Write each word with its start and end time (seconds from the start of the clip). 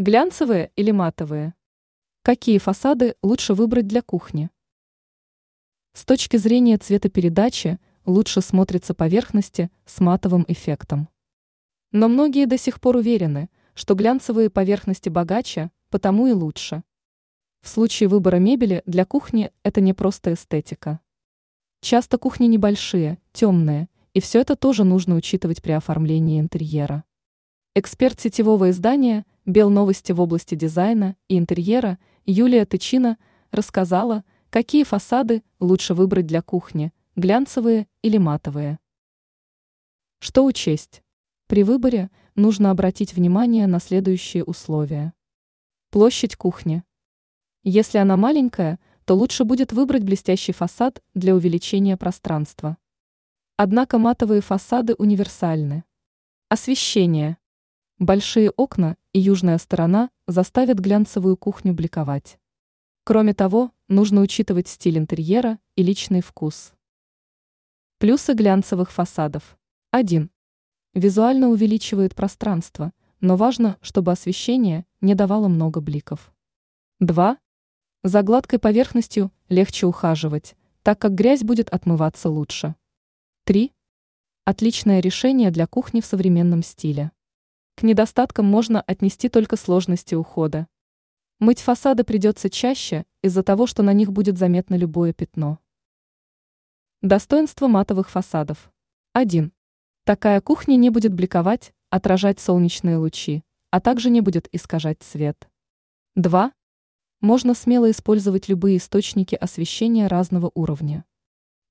Глянцевые 0.00 0.70
или 0.76 0.92
матовые? 0.92 1.54
Какие 2.22 2.58
фасады 2.58 3.16
лучше 3.20 3.52
выбрать 3.52 3.88
для 3.88 4.00
кухни? 4.00 4.48
С 5.92 6.04
точки 6.04 6.36
зрения 6.36 6.78
цветопередачи 6.78 7.80
лучше 8.06 8.40
смотрятся 8.40 8.94
поверхности 8.94 9.72
с 9.86 9.98
матовым 9.98 10.44
эффектом. 10.46 11.08
Но 11.90 12.06
многие 12.06 12.46
до 12.46 12.56
сих 12.58 12.80
пор 12.80 12.94
уверены, 12.94 13.50
что 13.74 13.94
глянцевые 13.94 14.50
поверхности 14.50 15.08
богаче, 15.08 15.72
потому 15.90 16.28
и 16.28 16.32
лучше. 16.32 16.84
В 17.60 17.68
случае 17.68 18.08
выбора 18.08 18.36
мебели 18.36 18.84
для 18.86 19.04
кухни 19.04 19.50
это 19.64 19.80
не 19.80 19.94
просто 19.94 20.34
эстетика. 20.34 21.00
Часто 21.80 22.18
кухни 22.18 22.46
небольшие, 22.46 23.18
темные, 23.32 23.88
и 24.14 24.20
все 24.20 24.42
это 24.42 24.54
тоже 24.54 24.84
нужно 24.84 25.16
учитывать 25.16 25.60
при 25.60 25.72
оформлении 25.72 26.38
интерьера. 26.38 27.02
Эксперт 27.74 28.20
сетевого 28.20 28.70
издания 28.70 29.24
«Бел 29.48 29.70
новости» 29.70 30.12
в 30.12 30.20
области 30.20 30.54
дизайна 30.54 31.16
и 31.26 31.38
интерьера 31.38 31.98
Юлия 32.26 32.66
Тычина 32.66 33.16
рассказала, 33.50 34.22
какие 34.50 34.84
фасады 34.84 35.42
лучше 35.58 35.94
выбрать 35.94 36.26
для 36.26 36.42
кухни– 36.42 36.92
глянцевые 37.16 37.88
или 38.02 38.18
матовые. 38.18 38.78
Что 40.18 40.44
учесть? 40.44 41.02
При 41.46 41.62
выборе 41.62 42.10
нужно 42.34 42.70
обратить 42.70 43.14
внимание 43.14 43.66
на 43.66 43.80
следующие 43.80 44.44
условия. 44.44 45.14
Площадь 45.88 46.36
кухни. 46.36 46.84
Если 47.62 47.96
она 47.96 48.18
маленькая, 48.18 48.78
то 49.06 49.14
лучше 49.14 49.44
будет 49.44 49.72
выбрать 49.72 50.04
блестящий 50.04 50.52
фасад 50.52 51.02
для 51.14 51.34
увеличения 51.34 51.96
пространства. 51.96 52.76
Однако 53.56 53.96
матовые 53.96 54.42
фасады 54.42 54.92
универсальны. 54.98 55.84
Освещение. 56.50 57.38
Большие 57.98 58.50
окна 58.50 58.96
и 59.12 59.18
южная 59.18 59.58
сторона 59.58 60.10
заставят 60.28 60.78
глянцевую 60.78 61.36
кухню 61.36 61.74
бликовать. 61.74 62.38
Кроме 63.02 63.34
того, 63.34 63.72
нужно 63.88 64.20
учитывать 64.20 64.68
стиль 64.68 64.98
интерьера 64.98 65.58
и 65.74 65.82
личный 65.82 66.20
вкус. 66.20 66.74
Плюсы 67.98 68.34
глянцевых 68.34 68.92
фасадов. 68.92 69.58
1. 69.90 70.30
Визуально 70.94 71.48
увеличивает 71.48 72.14
пространство, 72.14 72.92
но 73.20 73.34
важно, 73.34 73.78
чтобы 73.80 74.12
освещение 74.12 74.86
не 75.00 75.16
давало 75.16 75.48
много 75.48 75.80
бликов. 75.80 76.32
2. 77.00 77.36
За 78.04 78.22
гладкой 78.22 78.60
поверхностью 78.60 79.32
легче 79.48 79.86
ухаживать, 79.86 80.54
так 80.84 81.00
как 81.00 81.16
грязь 81.16 81.42
будет 81.42 81.68
отмываться 81.70 82.30
лучше. 82.30 82.76
3. 83.42 83.72
Отличное 84.44 85.00
решение 85.00 85.50
для 85.50 85.66
кухни 85.66 86.00
в 86.00 86.06
современном 86.06 86.62
стиле. 86.62 87.10
К 87.78 87.84
недостаткам 87.84 88.44
можно 88.44 88.80
отнести 88.80 89.28
только 89.28 89.54
сложности 89.54 90.16
ухода. 90.16 90.66
Мыть 91.38 91.60
фасады 91.60 92.02
придется 92.02 92.50
чаще 92.50 93.04
из-за 93.22 93.44
того, 93.44 93.68
что 93.68 93.84
на 93.84 93.92
них 93.92 94.10
будет 94.10 94.36
заметно 94.36 94.74
любое 94.74 95.12
пятно. 95.12 95.60
Достоинство 97.02 97.68
матовых 97.68 98.10
фасадов. 98.10 98.72
1. 99.12 99.52
Такая 100.02 100.40
кухня 100.40 100.74
не 100.74 100.90
будет 100.90 101.14
бликовать, 101.14 101.72
отражать 101.88 102.40
солнечные 102.40 102.96
лучи, 102.96 103.44
а 103.70 103.80
также 103.80 104.10
не 104.10 104.22
будет 104.22 104.48
искажать 104.50 105.00
цвет. 105.00 105.48
2. 106.16 106.52
Можно 107.20 107.54
смело 107.54 107.88
использовать 107.92 108.48
любые 108.48 108.78
источники 108.78 109.36
освещения 109.36 110.08
разного 110.08 110.50
уровня. 110.56 111.04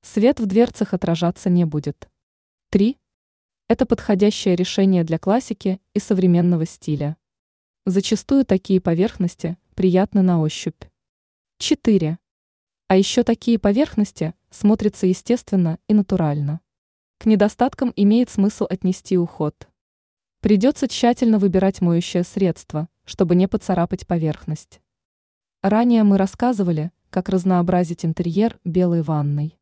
Свет 0.03 0.39
в 0.39 0.45
дверцах 0.45 0.93
отражаться 0.93 1.49
не 1.49 1.65
будет. 1.65 2.09
3. 2.69 2.97
Это 3.69 3.85
подходящее 3.85 4.55
решение 4.55 5.03
для 5.03 5.19
классики 5.19 5.81
и 5.93 5.99
современного 5.99 6.65
стиля. 6.65 7.17
Зачастую 7.85 8.45
такие 8.45 8.79
поверхности 8.79 9.57
приятны 9.75 10.21
на 10.21 10.39
ощупь. 10.39 10.83
4. 11.57 12.17
А 12.87 12.95
еще 12.95 13.23
такие 13.23 13.59
поверхности 13.59 14.33
смотрятся 14.51 15.05
естественно 15.05 15.79
и 15.89 15.93
натурально. 15.93 16.61
К 17.17 17.25
недостаткам 17.25 17.91
имеет 17.97 18.29
смысл 18.29 18.65
отнести 18.69 19.17
уход. 19.17 19.67
Придется 20.39 20.87
тщательно 20.87 21.37
выбирать 21.37 21.81
моющее 21.81 22.23
средство, 22.23 22.87
чтобы 23.03 23.35
не 23.35 23.49
поцарапать 23.49 24.07
поверхность. 24.07 24.79
Ранее 25.61 26.03
мы 26.03 26.17
рассказывали, 26.17 26.91
как 27.09 27.27
разнообразить 27.27 28.05
интерьер 28.05 28.57
белой 28.63 29.01
ванной. 29.01 29.56